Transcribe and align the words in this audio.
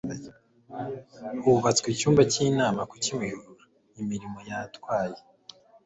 hubatswe 1.41 1.87
icyumba 1.91 2.21
cy 2.31 2.37
inama 2.47 2.81
ku 2.89 2.95
kimihurura 3.03 3.63
imirimo 4.01 4.39
yatwaye 4.49 5.19